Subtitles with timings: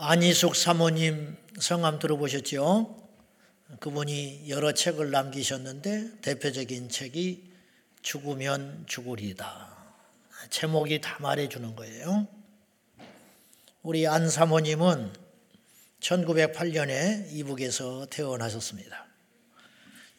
[0.00, 3.10] 안희숙 사모님 성함 들어보셨죠?
[3.80, 7.52] 그분이 여러 책을 남기셨는데 대표적인 책이
[8.02, 9.76] 죽으면 죽으리다.
[10.50, 12.28] 제목이 다 말해주는 거예요.
[13.82, 15.12] 우리 안 사모님은
[15.98, 19.04] 1908년에 이북에서 태어나셨습니다.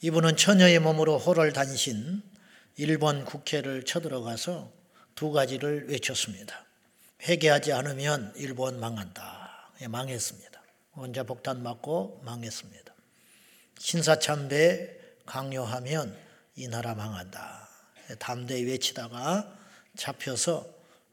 [0.01, 2.21] 이분은 처녀의 몸으로 호를 다니신
[2.75, 4.73] 일본 국회를 쳐들어가서
[5.15, 6.65] 두 가지를 외쳤습니다.
[7.23, 9.38] 회개하지 않으면 일본 망한다.
[9.81, 10.61] 예, 망했습니다.
[10.95, 12.93] 혼자 폭탄 맞고 망했습니다.
[13.77, 16.17] 신사참배 강요하면
[16.55, 17.69] 이 나라 망한다.
[18.09, 19.57] 예, 담대히 외치다가
[19.95, 20.67] 잡혀서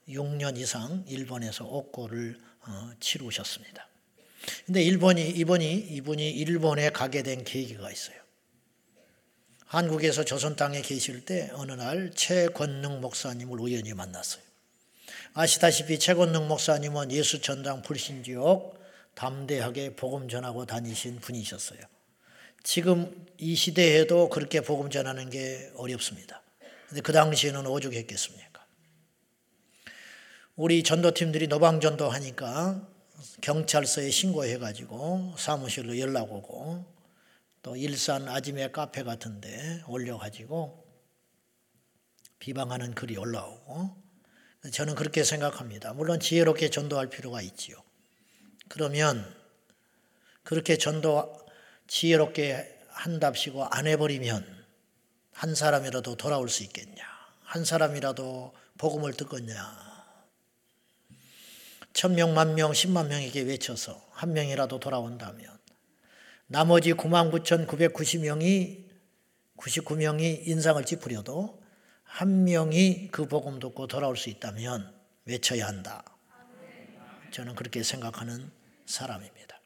[0.09, 3.87] 6년 이상 일본에서 옥고를 어, 치르셨습니다.
[4.65, 8.17] 근데 일본이 이번이 이분이 일본에 가게 된 계기가 있어요.
[9.67, 14.45] 한국에서 조선 땅에 계실 때 어느 날 최권능 목사님을 우연히 만났어요.
[15.39, 18.81] 아시다시피 최권능 목사님은 예수 전당 불신지옥
[19.15, 21.78] 담대하게 복음 전하고 다니신 분이셨어요.
[22.62, 26.43] 지금 이 시대에도 그렇게 복음 전하는 게 어렵습니다.
[26.89, 28.65] 근데 그 당시에는 오죽했겠습니까?
[30.56, 32.89] 우리 전도팀들이 노방전도 하니까
[33.43, 36.83] 경찰서에 신고해가지고 사무실로 연락 오고
[37.62, 40.83] 또 일산 아지매 카페 같은데 올려가지고
[42.39, 44.06] 비방하는 글이 올라오고
[44.72, 45.92] 저는 그렇게 생각합니다.
[45.92, 47.77] 물론 지혜롭게 전도할 필요가 있지요.
[48.69, 49.34] 그러면
[50.42, 51.47] 그렇게 전도
[51.86, 54.64] 지혜롭게 한답시고 안 해버리면
[55.33, 57.03] 한 사람이라도 돌아올 수 있겠냐?
[57.42, 59.87] 한 사람이라도 복음을 듣겠냐?
[61.92, 65.56] 천 명, 만 명, 십만 명에게 외쳐서 한 명이라도 돌아온다면
[66.47, 68.87] 나머지 99,990명이
[69.56, 71.62] 99명이 인상을 찌푸려도
[72.17, 74.91] 한 명이 그 복음 듣고 돌아올 수 있다면
[75.27, 76.03] 외쳐야 한다.
[77.31, 78.50] 저는 그렇게 생각하는
[78.86, 79.61] 사람입니다.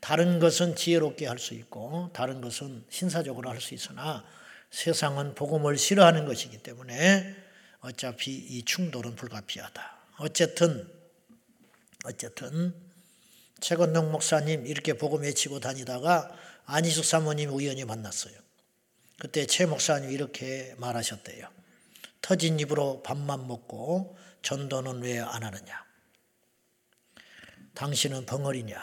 [0.00, 4.24] 다른 것은 지혜롭게 할 수 있고 다른 것은 신사적으로 할 수 있으나
[4.70, 7.36] 세상은 복음을 싫어하는 것이기 때문에
[7.80, 9.98] 어차피 이 충돌은 불가피하다.
[10.20, 10.90] 어쨌든
[12.06, 12.74] 어쨌든
[13.60, 18.34] 최건동 목사님 이렇게 복음 외치고 다니다가 안희숙 사모님 우연히 만났어요.
[19.18, 21.65] 그때 최 목사님 이렇게 말하셨대요.
[22.26, 25.86] 터진 입으로 밥만 먹고 전도는 왜 안 하느냐?
[27.74, 28.76] 당신은 벙어리냐?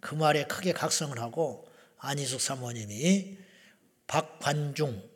[0.00, 1.68] 그 말에 크게 각성을 하고
[1.98, 3.36] 안희숙 사모님이
[4.06, 5.06] 박관중,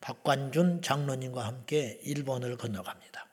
[0.00, 3.26] 박관준 장로님과 함께 일본을 건너갑니다.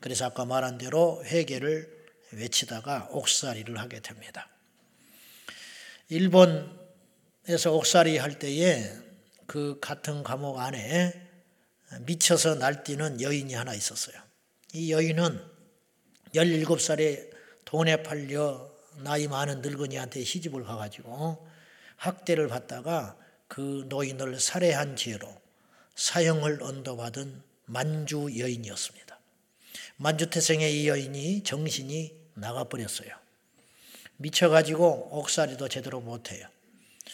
[0.00, 4.50] 그래서 아까 말한 대로 회개를 외치다가 옥살이를 하게 됩니다.
[6.10, 8.92] 일본에서 옥살이 할 때에
[9.46, 11.29] 그 같은 감옥 안에
[12.00, 14.16] 미쳐서 날뛰는 여인이 하나 있었어요.
[14.72, 15.40] 이 여인은
[16.34, 17.30] 17살에
[17.64, 21.46] 돈에 팔려 나이 많은 늙은이한테 시집을 가가지고
[21.96, 23.16] 학대를 받다가
[23.48, 25.28] 그 노인을 살해한 죄로
[25.96, 29.18] 사형을 언도받은 만주 여인이었습니다.
[29.96, 33.10] 만주태생의 이 여인이 정신이 나가버렸어요.
[34.16, 36.46] 미쳐가지고 옥살이도 제대로 못해요.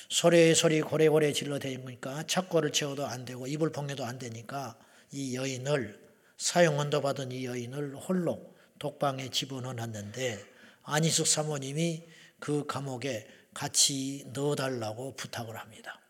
[0.08, 4.78] 소리에 소리 고래고래 질러 대니까 착고를 채워도 안 되고 이불 봉해도 안 되니까
[5.10, 6.00] 이 여인을
[6.36, 10.44] 사형 언도 받은 이 여인을 홀로 독방에 집어넣었는데
[10.82, 12.04] 안희숙 사모님이
[12.38, 16.00] 그 감옥에 같이 넣어달라고 부탁을 합니다.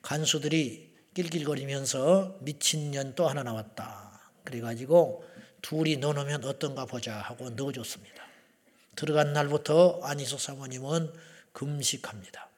[0.00, 4.32] 간수들이 낄낄거리면서 미친년 또 하나 나왔다.
[4.42, 5.24] 그래가지고
[5.60, 8.26] 둘이 넣어놓으면 어떤가 보자 하고 넣어줬습니다.
[8.96, 11.12] 들어간 날부터 안희숙 사모님은
[11.52, 12.51] 금식합니다.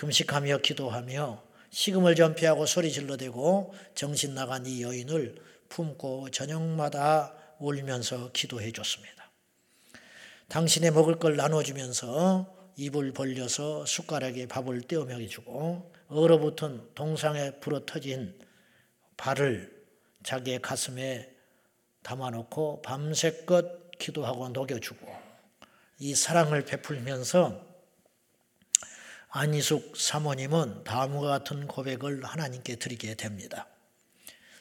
[0.00, 5.36] 금식하며 기도하며 식음을 전폐하고 소리 질러대고 정신 나간 이 여인을
[5.68, 9.30] 품고 저녁마다 울면서 기도해 줬습니다.
[10.48, 18.40] 당신의 먹을 걸 나눠주면서 입을 벌려서 숟가락에 밥을 떼어 먹여주고 얼어붙은 동상에 불어 터진
[19.18, 19.84] 발을
[20.22, 21.30] 자기의 가슴에
[22.02, 25.06] 담아놓고 밤새껏 기도하고 녹여주고
[25.98, 27.69] 이 사랑을 베풀면서
[29.32, 33.66] 안희숙 사모님은 다음과 같은 고백을 하나님께 드리게 됩니다.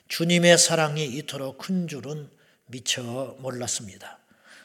[0.07, 2.30] 주님의 사랑이 이토록 큰 줄은
[2.68, 3.01] 미처
[3.39, 4.19] 몰랐습니다.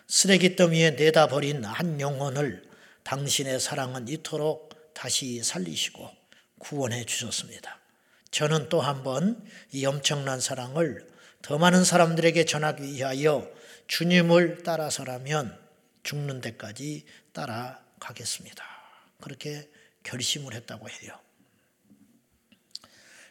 [0.07, 2.63] 쓰레기 더미에 내다 버린 한 영혼을
[3.03, 6.11] 당신의 사랑은 이토록 다시 살리시고
[6.59, 7.79] 구원해 주셨습니다.
[8.31, 9.43] 저는 또 한 번
[9.73, 11.07] 이 엄청난 사랑을
[11.41, 13.51] 더 많은 사람들에게 전하기 위하여
[13.87, 15.59] 주님을 따라서라면
[16.03, 18.65] 죽는 데까지 따라가겠습니다.
[19.21, 19.69] 그렇게
[20.05, 21.19] 결심을 했다고 해요.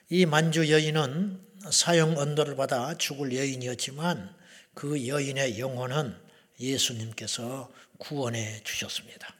[0.10, 1.42] 이 만주 여인은
[1.72, 4.36] 사형 언도를 받아 죽을 여인이었지만
[4.74, 6.16] 그 여인의 영혼은
[6.60, 9.34] 예수님께서 구원해 주셨습니다.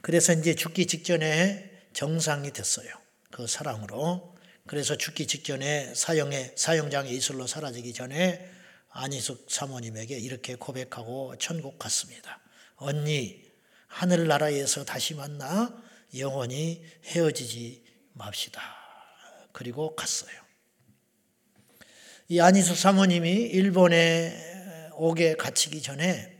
[0.00, 2.88] 그래서 이제 죽기 직전에 정상이 됐어요.
[3.30, 4.36] 그 사랑으로.
[4.66, 8.50] 그래서 죽기 직전에 사형에 사형장에 이슬로 사라지기 전에
[8.90, 12.40] 안희숙 사모님에게 이렇게 고백하고 천국 갔습니다.
[12.76, 13.42] 언니
[13.86, 17.84] 하늘나라에서 다시 만나 영원히 헤어지지
[18.14, 18.62] 맙시다.
[19.52, 20.32] 그리고 갔어요.
[22.28, 26.36] 이 안희숙 사모님이 일본에 오게 갇히기 전에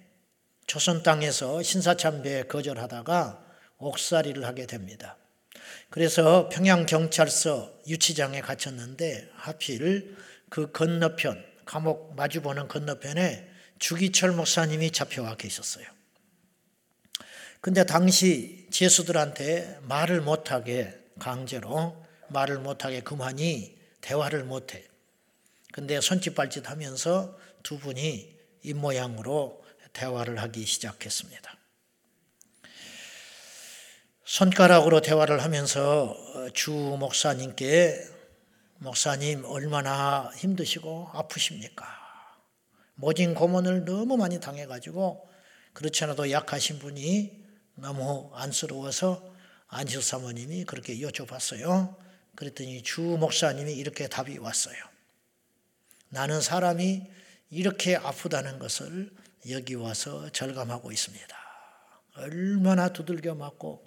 [0.66, 3.44] 조선 땅에서 신사참배 거절하다가
[3.78, 5.16] 옥살이를 하게 됩니다.
[5.90, 10.16] 그래서 평양경찰서 유치장에 갇혔는데 하필
[10.50, 13.48] 그 건너편, 감옥 마주보는 건너편에
[13.78, 15.86] 주기철 목사님이 잡혀와 계셨어요.
[17.60, 24.86] 근데 당시 제수들한테 말을 못하게 강제로 말을 못하게 그만이 대화를 못해.
[25.72, 31.56] 근데 손짓발짓 하면서 두 분이 입모양으로 대화를 하기 시작했습니다.
[34.24, 36.14] 손가락으로 대화를 하면서
[36.52, 38.04] 주 목사님께
[38.76, 41.86] 목사님 얼마나 힘드시고 아프십니까?
[42.94, 45.28] 모진 고문을 너무 많이 당해가지고
[45.72, 47.37] 그렇지 않아도 약하신 분이
[47.80, 49.34] 너무 안쓰러워서
[49.68, 51.96] 안식 사모님이 그렇게 여쭤봤어요.
[52.34, 54.76] 그랬더니 주 목사님이 이렇게 답이 왔어요.
[56.08, 57.02] 나는 사람이
[57.50, 59.10] 이렇게 아프다는 것을
[59.50, 61.36] 여기 와서 절감하고 있습니다.
[62.16, 63.84] 얼마나 두들겨 맞고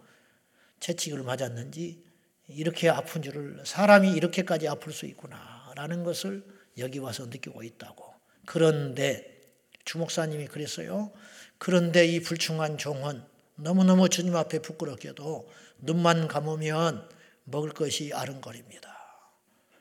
[0.80, 2.04] 채찍을 맞았는지
[2.48, 6.46] 이렇게 아픈 줄을 사람이 이렇게까지 아플 수 있구나라는 것을
[6.78, 8.14] 여기 와서 느끼고 있다고.
[8.46, 9.42] 그런데
[9.86, 11.12] 주목사님이 그랬어요.
[11.58, 13.31] 그런데 이 불충한 종은
[13.62, 15.50] 너무너무 주님 앞에 부끄럽게도
[15.80, 17.08] 눈만 감으면
[17.44, 18.98] 먹을 것이 아른거립니다.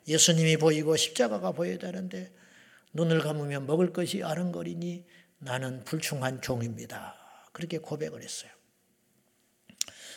[0.07, 2.33] 예수님이 보이고 십자가가 보여야 되는데
[2.93, 5.05] 눈을 감으면 먹을 것이 아른거리니
[5.39, 7.15] 나는 불충한 종입니다.
[7.53, 8.51] 그렇게 고백을 했어요.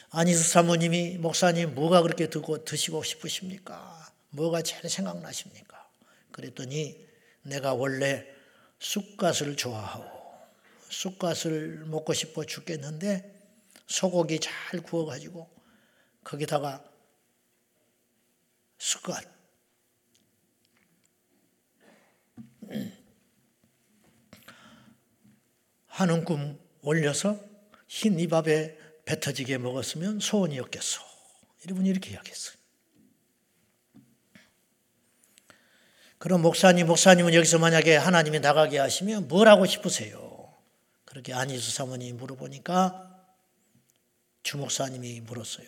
[0.10, 4.12] 안희수 사모님이 목사님 뭐가 그렇게 듣고 드시고 싶으십니까?
[4.30, 5.88] 뭐가 제일 생각나십니까?
[6.32, 7.08] 그랬더니
[7.44, 8.26] 내가 원래
[8.80, 10.06] 쑥갓을 좋아하고
[10.90, 13.33] 쑥갓을 먹고 싶어 죽겠는데
[13.88, 15.50] 소고기 잘 구워가지고
[16.24, 16.84] 거기다가
[18.78, 19.24] 쑥갓
[25.88, 27.40] 하는 꿈 올려서
[27.88, 31.02] 흰 이밥에 배 터지게 먹었으면 소원이었겠소.
[31.70, 32.56] 이분이 이렇게 이야기했어요.
[36.18, 40.54] 그럼 목사님, 목사님은 여기서 만약에 하나님이 나가게 하시면 뭘 하고 싶으세요?
[41.06, 43.13] 그렇게 안희수 사모님이 물어보니까
[44.44, 45.68] 주 목사님이 물었어요.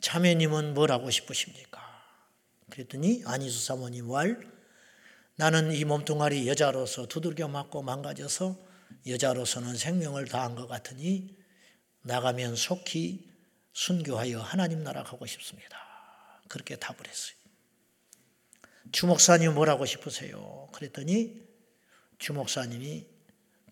[0.00, 1.80] 자매님은 뭘 하고 싶으십니까?
[2.70, 4.40] 그랬더니 안희수 사모님 말,
[5.36, 8.56] 나는 이 몸뚱아리 여자로서 두들겨 맞고 망가져서
[9.06, 11.36] 여자로서는 생명을 다한 것 같으니
[12.02, 13.28] 나가면 속히
[13.72, 15.76] 순교하여 하나님 나라 가고 싶습니다.
[16.48, 17.36] 그렇게 답을 했어요.
[18.92, 20.68] 주목사님 뭐라고 싶으세요?
[20.72, 21.46] 그랬더니
[22.18, 23.06] 주목사님이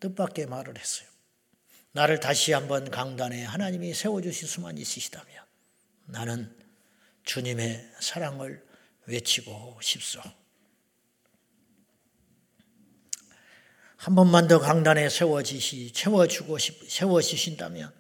[0.01, 1.09] 뜻밖의 말을 했어요.
[1.95, 5.29] 나를 다시 한번 강단에 하나님이 세워주실 수만 있으시다면
[6.07, 6.53] 나는
[7.23, 8.67] 주님의 사랑을
[9.07, 10.21] 외치고 싶소.
[13.97, 17.95] 한 번만 더 강단에 세워지시, 채워주고 싶, 세워주신다면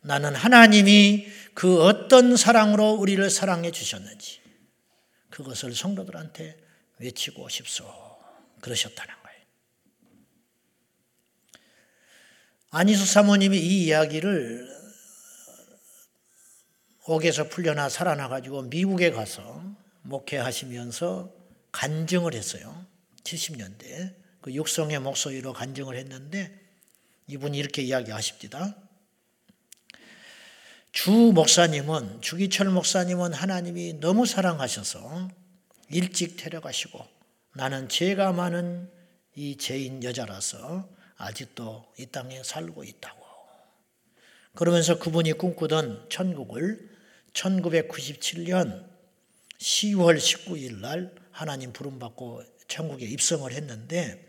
[0.00, 4.40] 나는 하나님이 그 어떤 사랑으로 우리를 사랑해 주셨는지
[5.28, 6.58] 그것을 성도들한테
[6.98, 7.84] 외치고 싶소.
[8.62, 9.40] 그러셨다는 거예요.
[12.76, 14.68] 안희수 사모님이 이 이야기를
[17.06, 19.62] 옥에서 풀려나 살아나가지고 미국에 가서
[20.02, 21.32] 목회하시면서
[21.70, 22.84] 간증을 했어요.
[23.22, 24.16] 70년대.
[24.40, 26.52] 그 육성의 목소리로 간증을 했는데
[27.28, 28.74] 이분이 이렇게 이야기하십니다.
[30.90, 35.28] 주 목사님은 주기철 목사님은 하나님이 너무 사랑하셔서
[35.90, 37.06] 일찍 데려가시고
[37.54, 38.90] 나는 죄가 많은
[39.36, 43.24] 이 죄인 여자라서 아직도 이 땅에 살고 있다고.
[44.54, 46.90] 그러면서 그분이 꿈꾸던 천국을
[47.32, 48.88] 1997년
[49.58, 54.24] 10월 19일 날 하나님 부름받고 천국에 입성을 했는데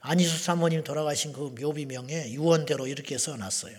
[0.00, 3.78] 안희수 사모님 돌아가신 그 묘비명에 유언대로 이렇게 써놨어요.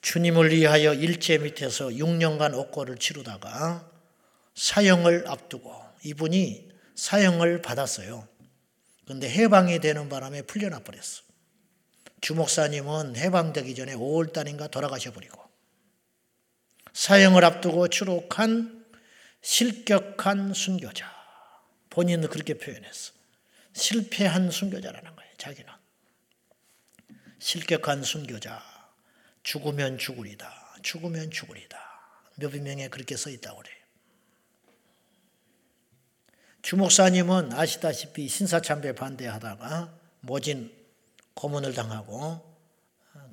[0.00, 3.88] 주님을 위하여 일제 밑에서 6년간 옥고를 치르다가
[4.54, 5.72] 사형을 앞두고
[6.04, 8.26] 이분이 사형을 받았어요.
[9.04, 11.22] 그런데 해방이 되는 바람에 풀려나 버렸어.
[12.20, 15.42] 주목사님은 해방되기 전에 5월 달인가 돌아가셔 버리고
[16.92, 18.86] 사형을 앞두고 추록한
[19.40, 21.10] 실격한 순교자.
[21.90, 23.12] 본인은 그렇게 표현했어.
[23.72, 25.32] 실패한 순교자라는 거예요.
[25.36, 25.72] 자기는.
[27.38, 28.62] 실격한 순교자.
[29.42, 30.76] 죽으면 죽으리다.
[30.82, 31.78] 죽으면 죽으리다.
[32.36, 33.81] 몇백 명에 그렇게 써 있다고 그래요.
[36.62, 40.72] 주목사님은 아시다시피 신사참배 반대하다가 모진
[41.34, 42.56] 고문을 당하고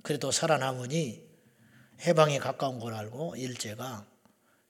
[0.02, 1.30] 그래도 살아남으니
[2.02, 4.08] 해방에 가까운 걸 알고 일제가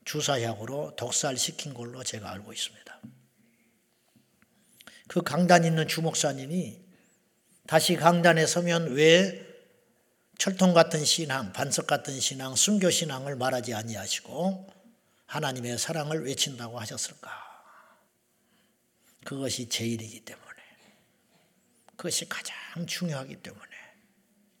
[0.04, 3.00] 주사약으로 독살시킨 걸로 제가 알고 있습니다.
[5.08, 6.80] 그 강단 있는 주목사님이
[7.66, 9.46] 다시 강단에 서면 왜
[10.38, 14.68] 철통 같은 신앙, 반석 같은 신앙, 순교 신앙을 말하지 아니하시고
[15.26, 17.49] 하나님의 사랑을 외친다고 하셨을까?
[19.30, 20.56] 그것이 제일이기 때문에
[21.94, 23.70] 그것이 가장 중요하기 때문에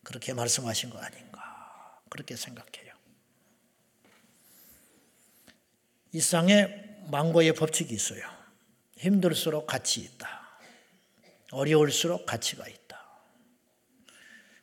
[0.04, 2.94] 그렇게 말씀하신 거 아닌가 그렇게 생각해요.
[6.12, 6.68] 일상에
[7.10, 8.22] 망고의 법칙이 있어요.
[8.96, 10.60] 힘들수록 가치 있다.
[11.50, 13.04] 어려울수록 가치가 있다.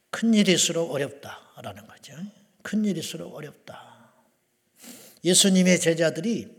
[0.10, 2.16] 큰 일일수록 어렵다라는 거죠.
[2.62, 4.14] 큰 일일수록 어렵다.
[5.26, 6.57] 예수님의 제자들이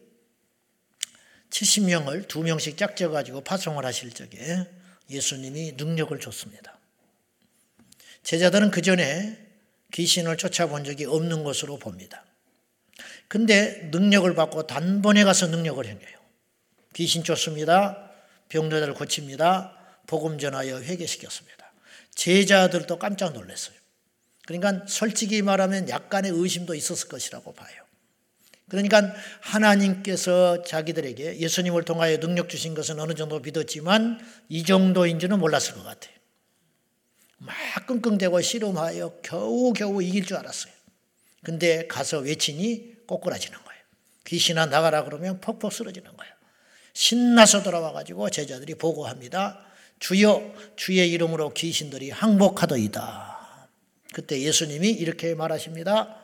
[1.50, 4.66] 70명을 두 명씩 짝져 가지고 파송을 하실 적에
[5.10, 6.78] 예수님이 능력을 줬습니다.
[8.22, 9.38] 제자들은 그 전에
[9.92, 12.24] 귀신을 쫓아본 적이 없는 것으로 봅니다.
[13.26, 16.18] 근데 능력을 받고 단번에 가서 능력을 행해요.
[16.94, 18.10] 귀신 쫓습니다.
[18.48, 19.76] 병자들 고칩니다.
[20.06, 21.72] 복음 전하여 회개시켰습니다.
[22.14, 23.76] 제자들도 깜짝 놀랐어요.
[24.46, 27.87] 그러니까 솔직히 말하면 약간의 의심도 있었을 것이라고 봐요.
[28.68, 35.84] 그러니까 하나님께서 자기들에게 예수님을 통하여 능력 주신 것은 어느 정도 믿었지만 이 정도인지는 몰랐을 것
[35.84, 36.14] 같아요.
[37.38, 37.54] 막
[37.86, 40.72] 끙끙대고 씨름하여 겨우겨우 이길 줄 알았어요.
[41.42, 43.80] 근데 가서 외치니 꼬꾸라지는 거예요.
[44.26, 46.32] 귀신아 나가라 그러면 퍽퍽 쓰러지는 거예요.
[46.92, 49.64] 신나서 돌아와가지고 제자들이 보고합니다.
[50.00, 53.68] 주여 주의 이름으로 귀신들이 항복하더이다.
[54.12, 56.17] 그때 예수님이 이렇게 말하십니다.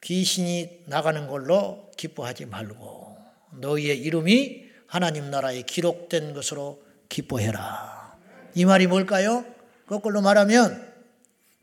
[0.00, 3.18] 귀신이 나가는 걸로 기뻐하지 말고
[3.58, 8.16] 너희의 이름이 하나님 나라에 기록된 것으로 기뻐해라.
[8.54, 9.44] 이 말이 뭘까요?
[9.86, 10.90] 거꾸로 말하면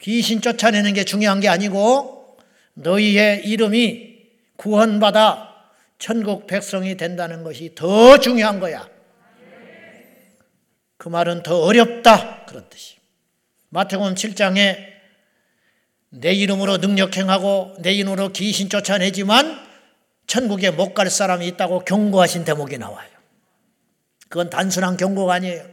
[0.01, 2.37] 귀신 쫓아내는 게 중요한 게 아니고
[2.75, 4.17] 너희의 이름이
[4.57, 5.55] 구원받아
[5.97, 8.87] 천국 백성이 된다는 것이 더 중요한 거야.
[10.97, 12.45] 그 말은 더 어렵다.
[12.45, 12.97] 그런 뜻이.
[13.69, 14.96] 마태복음 7장에
[16.09, 19.59] 내 이름으로 능력 행하고 내 이름으로 귀신 쫓아내지만
[20.25, 23.07] 천국에 못 갈 사람이 있다고 경고하신 대목이 나와요.
[24.29, 25.65] 그건 단순한 경고가 아니에요.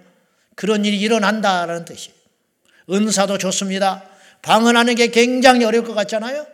[0.55, 2.15] 그런 일이 일어난다라는 뜻이에요.
[2.91, 4.05] 은사도 좋습니다.
[4.43, 6.47] 방언하는 게 굉장히 어려울 것 같잖아요.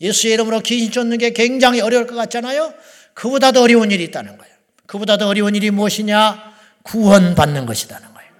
[0.00, 2.72] 예수의 이름으로 귀신 쫓는 게 굉장히 어려울 것 같잖아요.
[3.12, 4.54] 그보다 더 어려운 일이 있다는 거예요.
[4.86, 6.54] 그보다 더 어려운 일이 무엇이냐?
[6.82, 8.30] 구원받는 것이라는 거예요.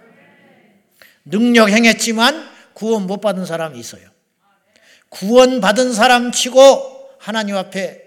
[1.25, 4.14] 능력 행했지만 구원 못 받은 사람이 있어요.
[5.15, 8.03] 구원받은 사람 치고 하나님 앞에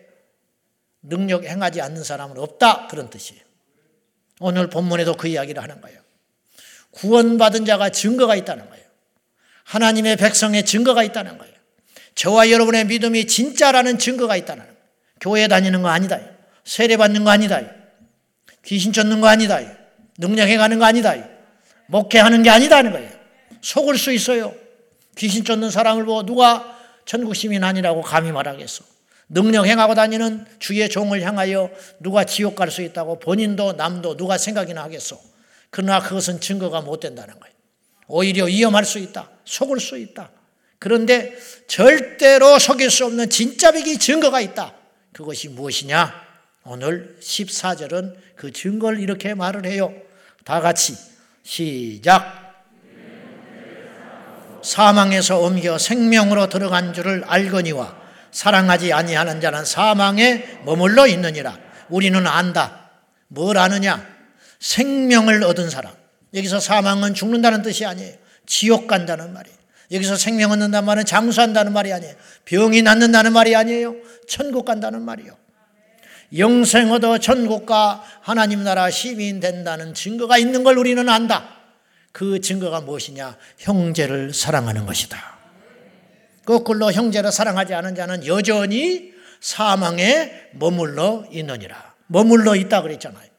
[1.02, 2.88] 능력 행하지 않는 사람은 없다.
[2.88, 3.42] 그런 뜻이에요.
[4.40, 6.00] 오늘 본문에도 그 이야기를 하는 거예요.
[6.92, 8.86] 구원받은 자가 증거가 있다는 거예요.
[9.64, 11.54] 하나님의 백성의 증거가 있다는 거예요.
[12.16, 14.78] 저와 여러분의 믿음이 진짜라는 증거가 있다는 거예요.
[15.22, 16.20] 교회 다니는 거 아니다.
[16.66, 17.62] 세례 받는 거 아니다.
[18.66, 19.60] 귀신 쫓는 거 아니다.
[20.18, 21.16] 능력해 가는 거 아니다.
[21.88, 23.10] 목회하는 게 아니다는 거예요.
[23.62, 24.54] 속을 수 있어요.
[25.16, 26.77] 귀신 쫓는 사람을 보고 누가
[27.08, 28.84] 천국 시민 아니라고 감히 말하겠어.
[29.30, 34.84] 능력 행하고 다니는 주의 종을 향하여 누가 지옥 갈 수 있다고 본인도 남도 누가 생각이나
[34.84, 35.20] 하겠어.
[35.70, 37.56] 그러나 그것은 증거가 못 된다는 거예요.
[38.08, 39.30] 오히려 위험할 수 있다.
[39.46, 40.32] 속을 수 있다.
[40.80, 41.34] 그런데
[41.68, 44.76] 절대로 속일 수 없는 진짜 백이 증거가 있다.
[45.14, 46.14] 그것이 무엇이냐?
[46.66, 49.94] 오늘 14절은 그 증거를 이렇게 말을 해요.
[50.44, 50.96] 다 같이
[51.44, 52.47] 시작.
[54.68, 57.96] 사망에서 옮겨 생명으로 들어간 줄을 알거니와
[58.32, 61.58] 사랑하지 아니하는 자는 사망에 머물러 있느니라.
[61.88, 62.90] 우리는 안다.
[63.30, 64.06] 뭘 아느냐?
[64.60, 65.94] 생명을 얻은 사람.
[66.34, 68.14] 여기서 사망은 죽는다는 뜻이 아니에요.
[68.46, 69.58] 지옥 간다는 말이에요.
[69.94, 72.14] 여기서 생명 얻는다는 말은 장수한다는 말이 아니에요.
[72.44, 73.96] 병이 낫는다는 말이 아니에요.
[74.28, 75.32] 천국 간다는 말이요.
[76.38, 81.57] 영생 얻어 천국과 하나님 나라 시민 된다는 증거가 있는 걸 우리는 안다.
[82.18, 83.38] 그 증거가 무엇이냐?
[83.60, 85.38] 형제를 사랑하는 것이다.
[86.46, 91.94] 거꾸로 형제를 사랑하지 않은 자는 여전히 사망에 머물러 있느니라.
[92.08, 93.30] 머물러 있다 그랬잖아요.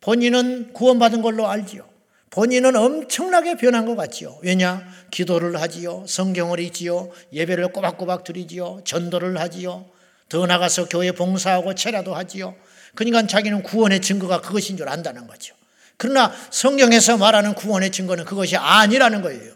[0.00, 1.86] 본인은 구원받은 걸로 알지요.
[2.30, 4.38] 본인은 엄청나게 변한 것 같지요.
[4.40, 4.88] 왜냐?
[5.10, 6.06] 기도를 하지요.
[6.08, 7.10] 성경을 읽지요.
[7.34, 8.80] 예배를 꼬박꼬박 드리지요.
[8.84, 9.84] 전도를 하지요.
[10.30, 12.54] 더 나가서 교회 봉사하고 체라도 하지요.
[12.94, 15.57] 그러니까 자기는 구원의 증거가 그것인 줄 안다는 거죠.
[15.98, 19.52] 그러나 성경에서 말하는 구원의 증거는 그것이 아니라는 거예요.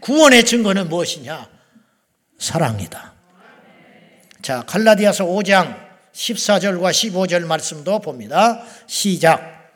[0.00, 1.48] 구원의 증거는 무엇이냐?
[2.38, 3.12] 사랑이다.
[4.42, 5.76] 자, 갈라디아서 5장
[6.12, 8.62] 14절과 15절 말씀도 봅니다.
[8.88, 9.70] 시작.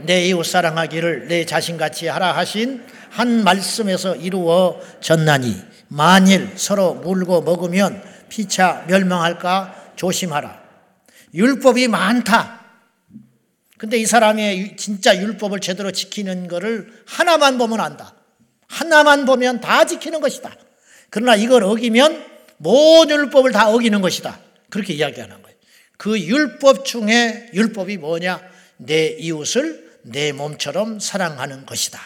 [0.00, 5.56] 내 이웃 사랑하기를 내 자신같이 하라 하신 한 말씀에서 이루어졌나니
[5.88, 10.60] 만일 서로 물고 먹으면 피차 멸망할까 조심하라.
[11.32, 12.65] 율법이 많다.
[13.78, 18.14] 근데 이 사람이 진짜 율법을 제대로 지키는 것을 하나만 보면 안다.
[18.68, 20.56] 하나만 보면 다 지키는 것이다.
[21.10, 22.24] 그러나 이걸 어기면
[22.56, 24.40] 모든 율법을 다 어기는 것이다.
[24.70, 25.56] 그렇게 이야기하는 거예요.
[25.96, 28.40] 그 율법 중에 율법이 뭐냐?
[28.78, 32.00] 내 이웃을 내 몸처럼 사랑하는 것이다.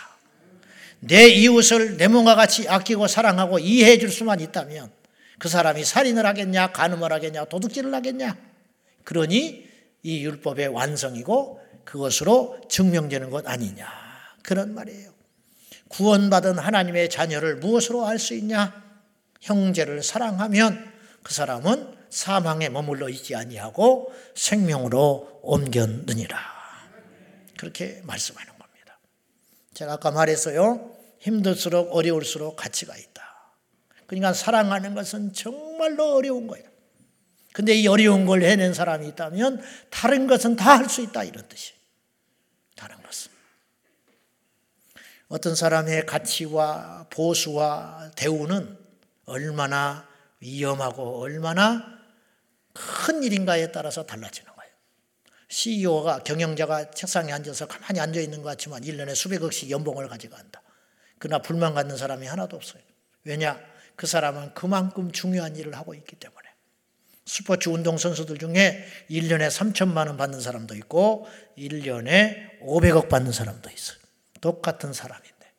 [1.00, 4.90] 내 이웃을 내 몸과 같이 아끼고 사랑하고 이해해 줄 수만 있다면
[5.38, 8.36] 그 사람이 살인을 하겠냐, 간음을 하겠냐, 도둑질을 하겠냐.
[9.04, 9.69] 그러니
[10.02, 13.88] 이 율법의 완성이고 그것으로 증명되는 것 아니냐.
[14.42, 15.11] 그런 말이에요.
[15.88, 18.90] 구원받은 하나님의 자녀를 무엇으로 알 수 있냐?
[19.40, 20.92] 형제를 사랑하면
[21.23, 26.38] 그 사람은 사망에 머물러 있지 아니하고 생명으로 옮겼느니라.
[27.59, 28.99] 그렇게 말씀하는 겁니다.
[29.75, 30.97] 제가 아까 말했어요.
[31.19, 33.23] 힘들수록 어려울수록 가치가 있다.
[34.07, 36.69] 그러니까 사랑하는 것은 정말로 어려운 거예요.
[37.52, 41.73] 근데 이 어려운 걸 해낸 사람이 있다면 다른 것은 다 할 수 있다 이런 뜻이.
[42.76, 43.30] 다른 것은.
[45.28, 48.78] 어떤 사람의 가치와 보수와 대우는
[49.26, 50.09] 얼마나
[50.40, 51.85] 위험하고 얼마나
[52.73, 54.73] 큰 일인가에 따라서 달라지는 거예요.
[55.49, 60.62] CEO가 경영자가 책상에 앉아서 가만히 앉아 있는 것 같지만 1년에 수백억씩 연봉을 가져간다.
[61.19, 62.83] 그러나 불만 갖는 사람이 하나도 없어요.
[63.25, 63.61] 왜냐?
[63.97, 66.39] 그 사람은 그만큼 중요한 일을 하고 있기 때문에.
[67.30, 73.99] 스포츠 운동 선수들 중에 1년에 3천만 원 받는 사람도 있고 1년에 500억 받는 사람도 있어요.
[74.40, 75.52] 똑같은 사람인데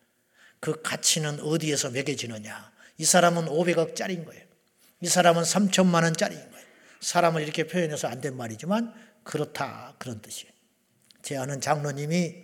[0.59, 2.71] 그 가치는 어디에서 매겨지느냐.
[2.97, 4.43] 이 사람은 500억짜리인 거예요.
[4.99, 6.65] 이 사람은 3천만 원짜리인 거예요.
[6.99, 8.93] 사람을 이렇게 표현해서 안 된 말이지만
[9.23, 10.51] 그렇다 그런 뜻이에요.
[11.21, 12.35] 제 아는 장로님이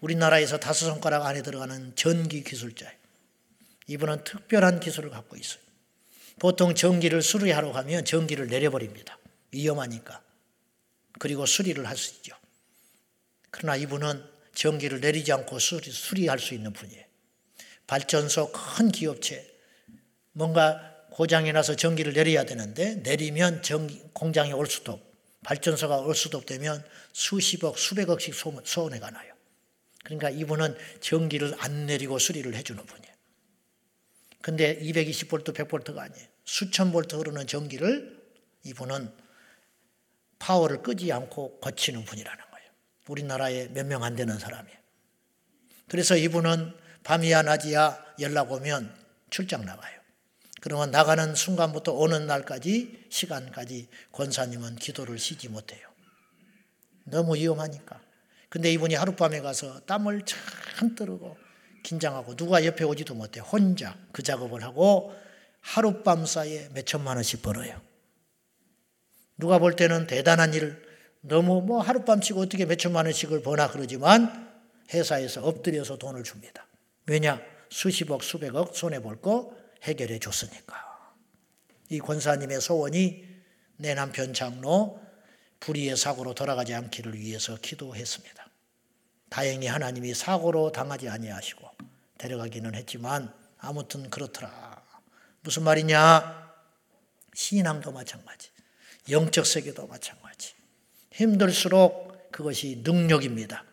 [0.00, 2.98] 우리나라에서 다섯 손가락 안에 들어가는 전기 기술자예요.
[3.86, 5.61] 이분은 특별한 기술을 갖고 있어요.
[6.42, 9.16] 보통 전기를 수리하러 가면 전기를 내려버립니다.
[9.52, 10.20] 위험하니까.
[11.20, 12.34] 그리고 수리를 할 수 있죠.
[13.52, 17.04] 그러나 이분은 전기를 내리지 않고 수리, 수리할 수 있는 분이에요.
[17.86, 19.48] 발전소 큰 기업체
[20.32, 25.00] 뭔가 고장이 나서 전기를 내려야 되는데 내리면 전기, 공장이 올 수도 없,
[25.44, 29.32] 발전소가 올 수도 없되면 수십억, 수백억씩 소원해가 나요.
[30.02, 33.14] 그러니까 이분은 전기를 안 내리고 수리를 해주는 분이에요.
[34.40, 36.31] 근데 220볼트, 100볼트가 아니에요.
[36.44, 38.20] 수천 볼트 흐르는 전기를
[38.64, 39.12] 이분은
[40.38, 42.70] 파워를 끄지 않고 거치는 분이라는 거예요.
[43.08, 44.78] 우리나라에 몇 명 안 되는 사람이에요.
[45.88, 46.74] 그래서 이분은
[47.04, 48.94] 밤이야 낮이야 연락 오면
[49.30, 50.00] 출장 나가요.
[50.60, 55.88] 그러면 나가는 순간부터 오는 날까지 시간까지 권사님은 기도를 쉬지 못해요.
[57.04, 58.00] 너무 위험하니까.
[58.48, 61.36] 근데 이분이 하룻밤에 가서 땀을 참 뜨르고
[61.82, 65.12] 긴장하고 누가 옆에 오지도 못해 혼자 그 작업을 하고
[65.62, 67.80] 하룻밤 사이에 몇 천만 원씩 벌어요.
[69.38, 70.82] 누가 볼 때는 대단한 일
[71.20, 74.50] 너무 뭐 하룻밤 치고 어떻게 몇 천만 원씩을 버나 그러지만
[74.92, 76.66] 회사에서 엎드려서 돈을 줍니다.
[77.06, 77.40] 왜냐?
[77.70, 80.92] 수십억, 수백억 손해볼 거 해결해 줬으니까.
[81.88, 83.26] 이 권사님의 소원이
[83.78, 85.00] 내 남편 장로
[85.60, 88.46] 불의의 사고로 돌아가지 않기를 위해서 기도했습니다.
[89.28, 91.66] 다행히 하나님이 사고로 당하지 아니하시고
[92.18, 94.71] 데려가기는 했지만 아무튼 그렇더라.
[95.42, 96.52] 무슨 말이냐?
[97.34, 98.50] 신앙도 마찬가지.
[99.10, 100.54] 영적 세계도 마찬가지.
[101.12, 103.64] 힘들수록 그것이 능력입니다.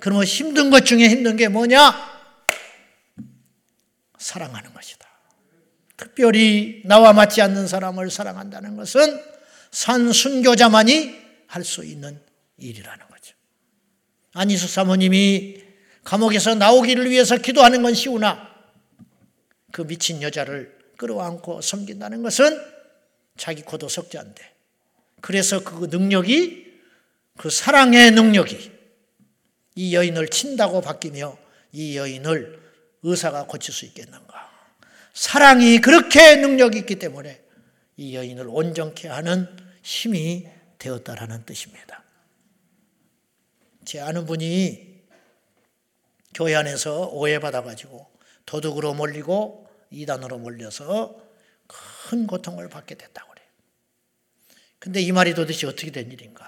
[0.00, 2.12] 그러면 힘든 것 중에 힘든 게 뭐냐?
[4.18, 5.06] 사랑하는 것이다.
[5.96, 9.22] 특별히 나와 맞지 않는 사람을 사랑한다는 것은
[9.70, 12.20] 산 순교자만이 할 수 있는
[12.58, 13.36] 일이라는 거죠.
[14.32, 15.62] 안희숙 사모님이
[16.02, 18.48] 감옥에서 나오기를 위해서 기도하는 건 쉬우나
[19.72, 22.60] 그 미친 여자를 끌어안고 섬긴다는 것은
[23.36, 24.54] 자기 코도 석자인데
[25.20, 26.64] 그래서 그 능력이
[27.36, 28.72] 그 사랑의 능력이
[29.76, 31.36] 이 여인을 친다고 바뀌며
[31.72, 32.60] 이 여인을
[33.02, 34.50] 의사가 고칠 수 있겠는가?
[35.12, 37.40] 사랑이 그렇게 능력이 있기 때문에
[37.96, 39.48] 이 여인을 온전케 하는
[39.82, 42.02] 힘이 되었다라는 뜻입니다.
[43.84, 44.94] 제 아는 분이
[46.34, 48.06] 교회 안에서 오해받아가지고
[48.46, 49.63] 도둑으로 몰리고
[49.94, 51.22] 이단으로 몰려서
[51.66, 53.46] 큰 고통을 받게 됐다고 그래요.
[54.78, 56.44] 근데 이 말이 도대체 어떻게 된 일인가?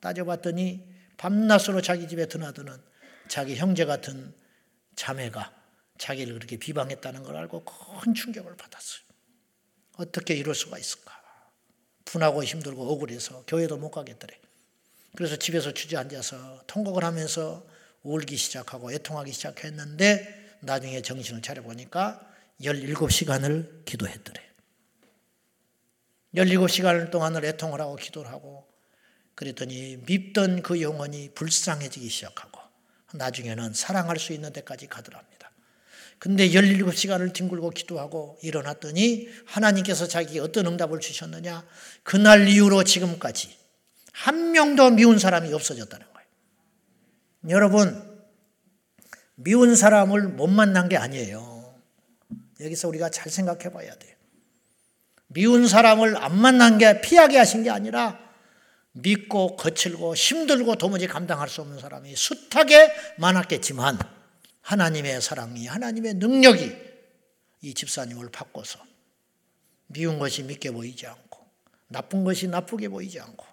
[0.00, 2.76] 따져봤더니 밤낮으로 자기 집에 드나드는
[3.28, 4.34] 자기 형제 같은
[4.96, 5.52] 자매가
[5.98, 9.02] 자기를 그렇게 비방했다는 걸 알고 큰 충격을 받았어요.
[9.96, 11.20] 어떻게 이럴 수가 있을까?
[12.04, 14.38] 분하고 힘들고 억울해서 교회도 못 가겠더래.
[15.16, 17.64] 그래서 집에서 주저앉아서 통곡을 하면서
[18.02, 22.31] 울기 시작하고 애통하기 시작했는데 나중에 정신을 차려보니까
[22.62, 24.40] 17시간을 기도했더래.
[26.34, 28.66] 17시간 동안을 애통을 하고 기도를 하고
[29.34, 32.60] 그랬더니 밉던 그 영혼이 불쌍해지기 시작하고
[33.14, 35.50] 나중에는 사랑할 수 있는 데까지 가더랍니다.
[36.18, 41.66] 근데 17시간을 뒹굴고 기도하고 일어났더니 하나님께서 자기에게 어떤 응답을 주셨느냐?
[42.04, 43.56] 그날 이후로 지금까지
[44.12, 46.28] 한 명도 미운 사람이 없어졌다는 거예요.
[47.48, 48.22] 여러분,
[49.34, 51.51] 미운 사람을 못 만난 게 아니에요.
[52.62, 54.14] 여기서 우리가 잘 생각해 봐야 돼요.
[55.28, 58.18] 미운 사람을 안 만난 게 피하게 하신 게 아니라
[58.92, 63.98] 믿고 거칠고 힘들고 도무지 감당할 수 없는 사람이 숱하게 많았겠지만
[64.60, 66.76] 하나님의 사랑이 하나님의 능력이
[67.62, 68.78] 이 집사님을 바꿔서
[69.86, 71.40] 미운 것이 믿게 보이지 않고
[71.88, 73.46] 나쁜 것이 나쁘게 보이지 않고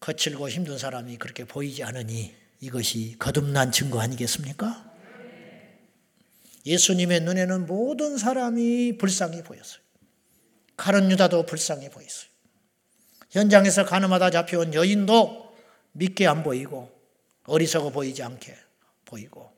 [0.00, 4.91] 거칠고 힘든 사람이 그렇게 보이지 않으니 이것이 거듭난 증거 아니겠습니까?
[6.66, 9.82] 예수님의 눈에는 모든 사람이 불쌍히 보였어요.
[10.76, 12.30] 가론 유다도 불쌍히 보였어요.
[13.30, 15.54] 현장에서 가늠하다 잡혀온 여인도
[15.92, 16.90] 믿게 안 보이고
[17.44, 18.56] 어리석어 보이지 않게
[19.04, 19.52] 보이고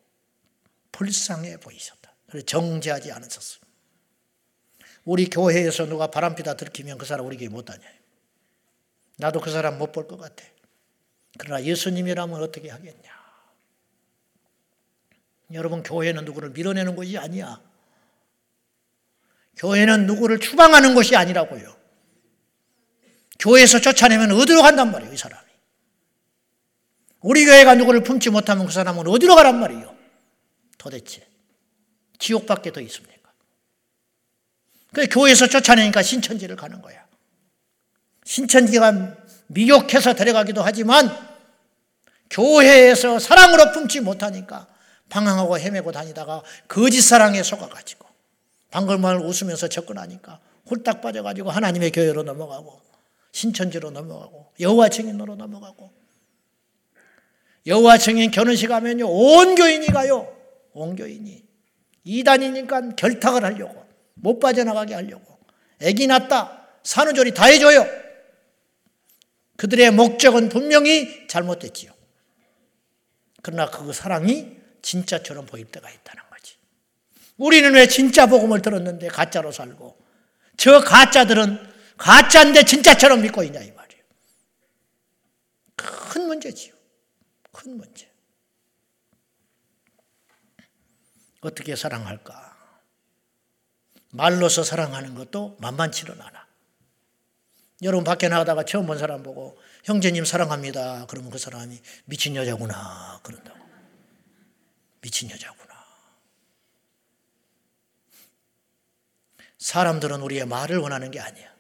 [0.93, 2.15] 불쌍해 보이셨다.
[2.29, 3.63] 그래서 정죄하지 않으셨어요.
[5.05, 7.93] 우리 교회에서 누가 바람피다 들키면 그 사람 우리 교회 못 다녀요.
[9.19, 10.45] 나도 그 사람 못 볼 것 같아.
[11.39, 13.14] 그러나 예수님이라면 어떻게 하겠냐.
[15.53, 17.61] 여러분, 교회는 누구를 밀어내는 것이 아니야.
[19.57, 21.75] 교회는 누구를 추방하는 것이 아니라고요.
[23.39, 25.45] 교회에서 쫓아내면 어디로 간단 말이에요, 이 사람이.
[27.21, 29.95] 우리 교회가 누구를 품지 못하면 그 사람은 어디로 가란 말이에요?
[30.79, 31.27] 도대체.
[32.19, 33.33] 지옥밖에 더 있습니까?
[34.93, 37.05] 그 교회에서 쫓아내니까 신천지를 가는 거야.
[38.25, 41.15] 신천지가 미혹해서 데려가기도 하지만
[42.31, 44.67] 교회에서 사랑으로 품지 못하니까
[45.09, 48.07] 방황하고 헤매고 다니다가 거짓 사랑에 속아가지고
[48.71, 50.41] 방글방글 웃으면서 접근하니까
[50.71, 52.81] 홀딱 빠져가지고 하나님의 교회로 넘어가고
[53.33, 55.93] 신천지로 넘어가고 여호와 증인으로 넘어가고
[57.67, 60.31] 여호와 증인 결혼식 하면요 온 교인이 가요.
[60.73, 61.45] 온 교인이.
[62.05, 65.39] 이단이니까 결탁을 하려고 못 빠져나가게 하려고.
[65.81, 66.69] 애기 낳다.
[66.83, 67.87] 산후조리 다 해줘요.
[69.57, 71.93] 그들의 목적은 분명히 잘못됐지요.
[73.43, 76.57] 그러나 그 사랑이 진짜처럼 보일 때가 있다는 거지
[77.39, 79.99] 우리는 왜 진짜 복음을 들었는데 가짜로 살고
[80.57, 84.05] 저 가짜들은 가짜인데 진짜처럼 믿고 있냐 이 말이에요.
[85.77, 86.75] 큰 문제지요.
[87.51, 88.11] 큰 문제.
[91.41, 92.55] 어떻게 사랑할까?
[94.11, 96.47] 말로서 사랑하는 것도 만만치는 않아.
[97.83, 101.07] 여러분 밖에 나가다가 처음 본 사람 보고 형제님 사랑합니다.
[101.09, 103.54] 그러면 그 사람이 미친 여자구나 그런다고.
[105.05, 105.85] 미친 여자구나.
[109.59, 111.55] 사람들은 우리의 말을 원하는 게 아니야.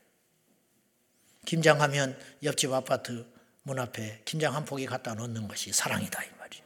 [1.44, 3.26] 김장하면 옆집 아파트
[3.64, 6.64] 문 앞에 김장 한 포기 갖다 놓는 것이 사랑이다 이 말이에요.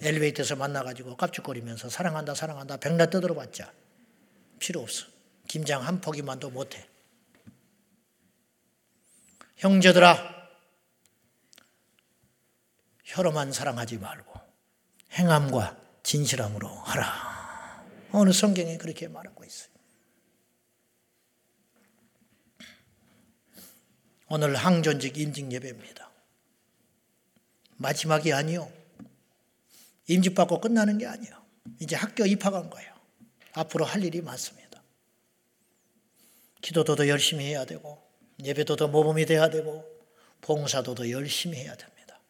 [0.00, 3.70] 엘리베이터에서 만나가지고 깝죽거리면서 사랑한다 사랑한다 백날 떠들어봤자
[4.58, 5.06] 필요 없어.
[5.48, 6.88] 김장 한 포기만도 못해.
[9.58, 10.48] 형제들아
[13.04, 14.35] 혀로만 사랑하지 말고
[15.16, 17.84] 행함과 진실함으로 하라.
[18.12, 19.70] 어느 성경에 그렇게 말하고 있어요.
[24.28, 26.10] 오늘 항존직 임직 예배입니다.
[27.76, 28.70] 마지막이 아니요.
[30.08, 31.30] 임직 받고 끝나는 게 아니요.
[31.80, 32.94] 이제 학교 입학한 거예요.
[33.52, 34.82] 앞으로 할 일이 많습니다.
[36.60, 38.02] 기도도 더 열심히 해야 되고
[38.42, 39.84] 예배도 더 모범이 돼야 되고
[40.40, 42.20] 봉사도 더 열심히 해야 됩니다.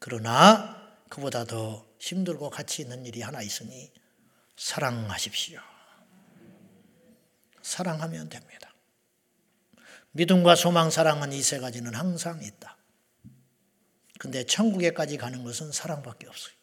[0.00, 3.92] 그러나 그보다 더 힘들고 가치 있는 일이 하나 있으니
[4.56, 5.60] 사랑하십시오.
[7.62, 8.74] 사랑하면 됩니다.
[10.12, 12.76] 믿음과 소망, 사랑은 이 세 가지는 항상 있다.
[14.18, 16.54] 근데 천국에까지 가는 것은 사랑밖에 없어요.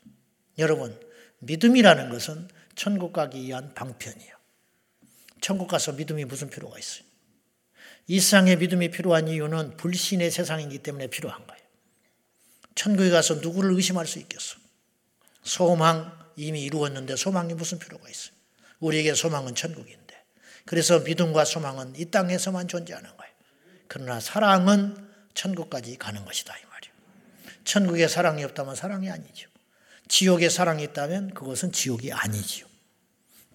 [0.58, 0.97] 여러분,
[1.39, 4.36] 믿음이라는 것은 천국 가기 위한 방편이에요.
[5.41, 7.04] 천국 가서 믿음이 무슨 필요가 있어요?
[8.08, 11.61] 이 세상에 믿음이 필요한 이유는 불신의 세상이기 때문에 필요한 거예요.
[12.75, 14.57] 천국에 가서 누구를 의심할 수 있겠어?
[15.43, 18.34] 소망 이미 이루었는데 소망이 무슨 필요가 있어요?
[18.79, 20.23] 우리에게 소망은 천국인데.
[20.65, 23.34] 그래서 믿음과 소망은 이 땅에서만 존재하는 거예요.
[23.88, 26.93] 그러나 사랑은 천국까지 가는 것이다 이 말이에요.
[27.65, 29.49] 천국에 사랑이 없다면 사랑이 아니죠.
[30.07, 32.65] 지옥에 사랑이 있다면 그것은 지옥이 아니지요.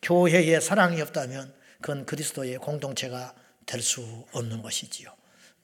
[0.02, 3.35] 교회에 사랑이 없다면 그건 그리스도의 공동체가
[3.66, 5.15] 될 수 없는 것이지요.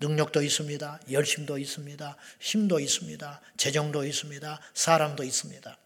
[0.02, 1.00] 능력도 있습니다.
[1.12, 2.16] 열심도 있습니다.
[2.40, 3.40] 힘도 있습니다.
[3.56, 4.60] 재정도 있습니다.
[4.74, 5.78] 사랑도 있습니다.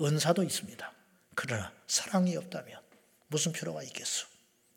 [0.00, 0.92] 은사도 있습니다.
[1.34, 2.80] 그러나 사랑이 없다면
[3.26, 4.26] 무슨 필요가 있겠어?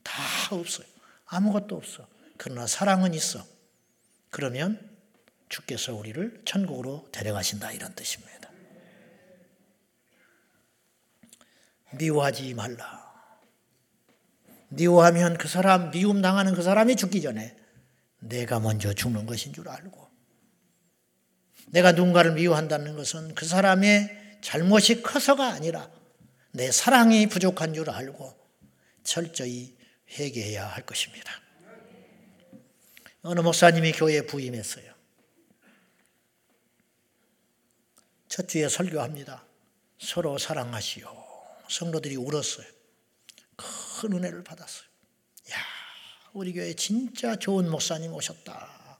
[0.01, 0.88] 다 없어요.
[1.27, 2.07] 아무것도 없어.
[2.38, 3.45] 그러나 사랑은 있어.
[4.31, 4.89] 그러면
[5.49, 8.49] 주께서 우리를 천국으로 데려가신다 이런 뜻입니다.
[11.93, 13.03] 미워하지 말라.
[14.69, 17.55] 미워하면 그 사람, 미움 당하는 그 사람이 죽기 전에
[18.27, 20.09] 내가 먼저 죽는 것인 줄 알고
[21.67, 25.89] 내가 누군가를 미워한다는 것은 그 사람의 잘못이 커서가 아니라
[26.51, 28.33] 내 사랑이 부족한 줄 알고
[29.03, 29.75] 철저히
[30.12, 31.31] 회개해야 할 것입니다.
[33.23, 34.93] 어느 목사님이 교회에 부임했어요.
[38.27, 39.45] 첫 주에 설교합니다.
[39.99, 41.07] 서로 사랑하시오.
[41.69, 42.67] 성도들이 울었어요.
[43.55, 44.92] 큰 은혜를 받았어요.
[46.34, 49.00] 야, 우리 교회 진짜 좋은 목사님 오셨다.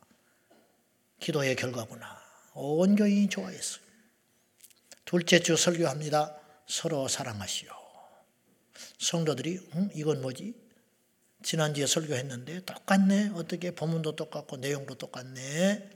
[1.20, 2.22] 기도의 결과구나.
[2.54, 3.84] 온 교인이 좋아했어요.
[5.06, 6.38] 둘째 주 설교합니다.
[6.68, 7.72] 서로 사랑하시오.
[9.00, 9.90] 성도들이 응?
[9.96, 10.54] 이건 뭐지?
[11.44, 13.32] 지난주에 설교했는데 똑같네.
[13.34, 15.90] 어떻게 본문도 똑같고 내용도 똑같네.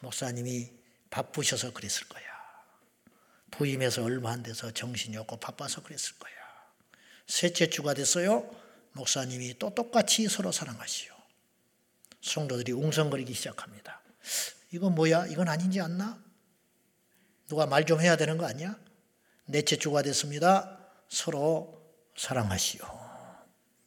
[0.00, 0.70] 목사님이
[1.10, 2.22] 바쁘셔서 그랬을 거야.
[3.50, 6.32] 부임해서 얼마 안 돼서 정신이 없고 바빠서 그랬을 거야.
[7.26, 8.50] 셋째 주가 됐어요.
[8.92, 11.12] 목사님이 또 똑같이 서로 사랑하시오.
[12.20, 14.00] 성도들이 웅성거리기 시작합니다.
[14.70, 15.26] 이건 뭐야?
[15.26, 16.22] 이건 아닌지 않나?
[17.48, 18.78] 누가 말 좀 해야 되는 거 아니야?
[19.46, 20.78] 넷째 주가 됐습니다.
[21.08, 21.82] 서로
[22.16, 22.80] 사랑하시오.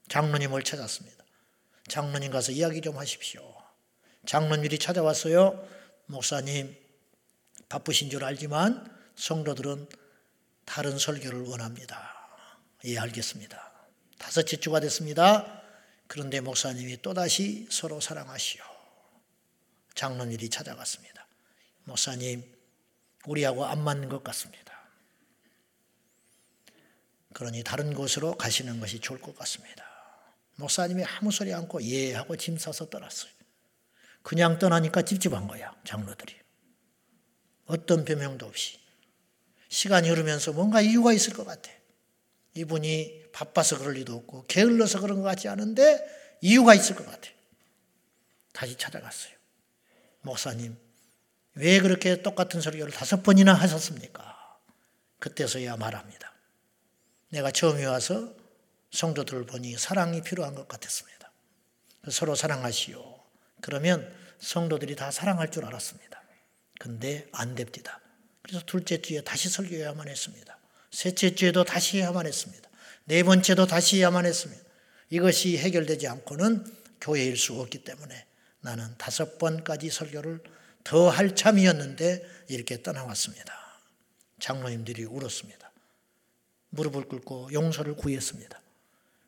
[0.09, 1.23] 장로님을 찾았습니다.
[1.87, 3.41] 장로님 가서 이야기 좀 하십시오.
[4.25, 5.67] 장로님이 찾아왔어요.
[6.07, 6.75] 목사님,
[7.69, 9.87] 바쁘신 줄 알지만 성도들은
[10.65, 12.13] 다른 설교를 원합니다.
[12.85, 13.71] 예, 알겠습니다.
[14.17, 15.61] 다섯째 주가 됐습니다.
[16.07, 18.63] 그런데 목사님이 또다시 서로 사랑하시오.
[19.95, 21.25] 장로님이 찾아갔습니다.
[21.85, 22.43] 목사님,
[23.25, 24.65] 우리하고 안 맞는 것 같습니다.
[27.33, 29.83] 그러니 다른 곳으로 가시는 것이 좋을 것 같습니다.
[30.55, 33.31] 목사님이 아무 소리 않고 예 하고 짐 싸서 떠났어요.
[34.21, 36.33] 그냥 떠나니까 찝찝한 거야, 장로들이.
[37.65, 38.79] 어떤 변명도 없이.
[39.69, 41.69] 시간이 흐르면서 뭔가 이유가 있을 것 같아.
[42.53, 45.99] 이분이 바빠서 그럴 리도 없고 게을러서 그런 것 같지 않은데
[46.39, 47.29] 이유가 있을 것 같아.
[48.53, 49.33] 다시 찾아갔어요.
[50.21, 50.77] 목사님,
[51.55, 54.57] 왜 그렇게 똑같은 설교를 다섯 번이나 하셨습니까?
[55.19, 56.31] 그때서야 말합니다.
[57.27, 58.33] 내가 처음에 와서
[58.91, 61.29] 성도들을 보니 사랑이 필요한 것 같았습니다.
[62.09, 63.19] 서로 사랑하시오.
[63.59, 66.23] 그러면 성도들이 다 사랑할 줄 알았습니다.
[66.79, 67.99] 근데 안 됩니다.
[68.41, 70.57] 그래서 둘째 주에 다시 설교해야만 했습니다.
[70.91, 72.64] 셋째 주에도 다시 해야만 했습니다.
[73.05, 74.63] 네 번째도 다시 해야만 했습니다.
[75.09, 76.65] 이것이 해결되지 않고는
[76.99, 78.25] 교회일 수 없기 때문에
[78.61, 80.41] 나는 다섯 번까지 설교를
[80.83, 83.53] 더 할 참이었는데 이렇게 떠나왔습니다.
[84.39, 85.71] 장로님들이 울었습니다.
[86.69, 88.59] 무릎을 꿇고 용서를 구했습니다.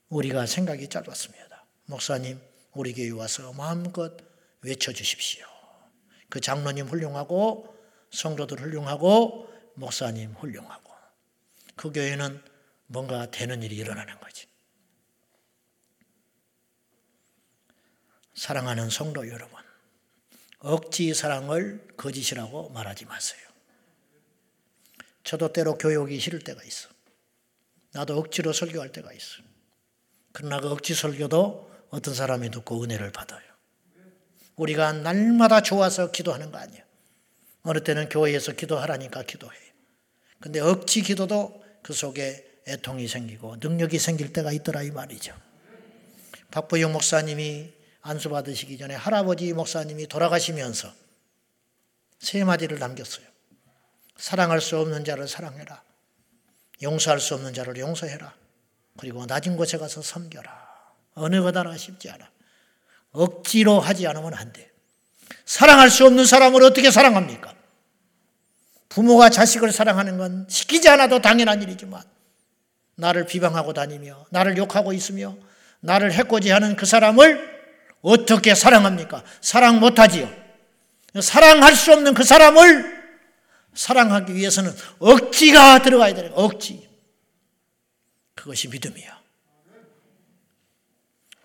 [0.09, 1.65] 우리가 생각이 짧았습니다.
[1.85, 2.39] 목사님,
[2.73, 4.17] 우리 교회 와서 마음껏
[4.61, 5.45] 외쳐주십시오.
[6.29, 7.75] 그 장로님 훌륭하고
[8.11, 10.91] 성도들 훌륭하고 목사님 훌륭하고
[11.75, 12.41] 그 교회는
[12.87, 14.47] 뭔가 되는 일이 일어나는 거지.
[18.33, 19.61] 사랑하는 성도 여러분,
[20.59, 23.41] 억지 사랑을 거짓이라고 말하지 마세요.
[25.23, 26.89] 저도 때로 오기 싫을 때가 있어.
[27.91, 29.41] 나도 억지로 설교할 때가 있어.
[30.31, 33.41] 그러나 그 억지 설교도 어떤 사람이 듣고 은혜를 받아요.
[34.55, 36.83] 우리가 날마다 좋아서 기도하는 거 아니에요.
[37.63, 39.55] 어느 때는 교회에서 기도하라니까 기도해.
[40.39, 45.33] 근데 억지 기도도 그 속에 애통이 생기고 능력이 생길 때가 있더라 이 말이죠.
[46.51, 50.93] 박보영 목사님이 안수 받으시기 전에 할아버지 목사님이 돌아가시면서
[52.19, 53.25] 세 마디를 남겼어요.
[54.17, 55.83] 사랑할 수 없는 자를 사랑해라.
[56.81, 58.33] 용서할 수 없는 자를 용서해라.
[58.97, 60.67] 그리고 낮은 곳에 가서 섬겨라.
[61.15, 62.29] 어느 거다나 쉽지 않아.
[63.11, 64.71] 억지로 하지 않으면 안 돼.
[65.45, 67.55] 사랑할 수 없는 사람을 어떻게 사랑합니까?
[68.89, 72.01] 부모가 자식을 사랑하는 건 시키지 않아도 당연한 일이지만
[72.97, 75.37] 나를 비방하고 다니며 나를 욕하고 있으며
[75.79, 77.57] 나를 해코지하는 그 사람을
[78.01, 79.23] 어떻게 사랑합니까?
[79.41, 80.29] 사랑 못하지요.
[81.21, 82.97] 사랑할 수 없는 그 사람을
[83.73, 86.87] 사랑하기 위해서는 억지가 들어가야 되는 억지.
[88.33, 89.17] 그것이 믿음이야.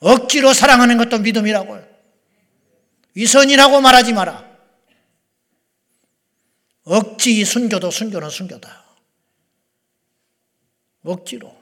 [0.00, 1.86] 억지로 사랑하는 것도 믿음이라고요.
[3.14, 4.50] 위선이라고 말하지 마라.
[6.84, 8.82] 억지 순교도 순교는 순교다.
[11.04, 11.56] 억지로.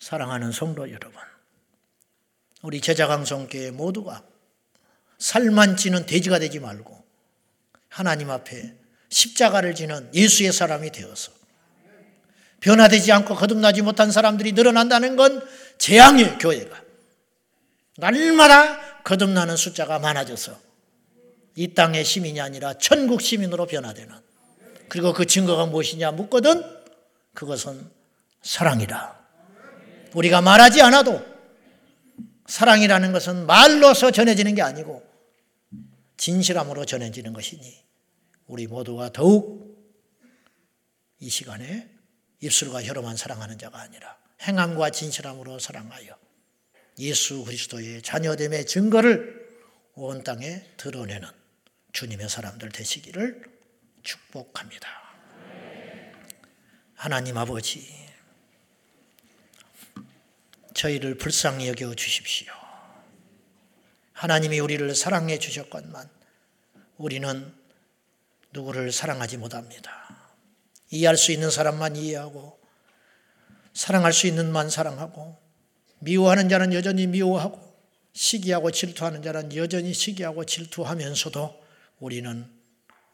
[0.00, 1.18] 사랑하는 성도 여러분,
[2.62, 4.22] 우리 제자강성교회 모두가
[5.18, 7.04] 살만 찌는 돼지가 되지 말고
[7.88, 8.74] 하나님 앞에
[9.08, 11.32] 십자가를 지는 예수의 사람이 되어서
[12.60, 15.46] 변화되지 않고 거듭나지 못한 사람들이 늘어난다는 건
[15.78, 16.82] 재앙이에요, 교회가.
[17.96, 20.58] 날마다 거듭나는 숫자가 많아져서
[21.56, 24.14] 이 땅의 시민이 아니라 천국 시민으로 변화되는
[24.88, 26.62] 그리고 그 증거가 무엇이냐 묻거든
[27.34, 27.90] 그것은
[28.42, 29.18] 사랑이다.
[30.14, 31.24] 우리가 말하지 않아도
[32.46, 35.02] 사랑이라는 것은 말로서 전해지는 게 아니고
[36.16, 37.84] 진실함으로 전해지는 것이니
[38.46, 39.74] 우리 모두가 더욱
[41.18, 41.88] 이 시간에
[42.40, 46.16] 입술과 혀로만 사랑하는 자가 아니라 행함과 진실함으로 사랑하여
[46.98, 49.44] 예수 그리스도의 자녀됨의 증거를
[49.94, 51.28] 온 땅에 드러내는
[51.92, 53.53] 주님의 사람들 되시기를
[54.04, 54.88] 축복합니다.
[56.94, 57.92] 하나님 아버지,
[60.74, 62.52] 저희를 불쌍히 여겨 주십시오.
[64.12, 66.08] 하나님이 우리를 사랑해 주셨건만
[66.96, 67.52] 우리는
[68.52, 70.36] 누구를 사랑하지 못합니다.
[70.90, 72.60] 이해할 수 있는 사람만 이해하고
[73.72, 75.36] 사랑할 수 있는 만 사랑하고
[75.98, 77.60] 미워하는 자는 여전히 미워하고
[78.12, 81.64] 시기하고 질투하는 자는 여전히 시기하고 질투하면서도
[81.98, 82.53] 우리는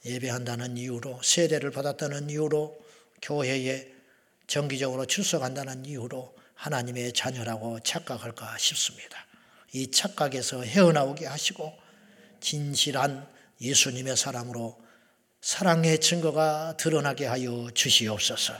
[0.04, 2.76] 예배한다는 이유로 세례를 받았다는 이유로
[3.22, 3.92] 교회에
[4.46, 9.26] 정기적으로 출석한다는 이유로 하나님의 자녀라고 착각할까 싶습니다.
[9.72, 11.72] 이 착각에서 헤어나오게 하시고
[12.40, 13.26] 진실한
[13.60, 14.80] 예수님의 사람으로
[15.40, 18.54] 사랑의 증거가 드러나게 하여 주시옵소서.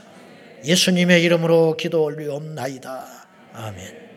[0.63, 3.27] 예수님의 이름으로 기도 올리옵나이다.
[3.53, 4.10] 아멘.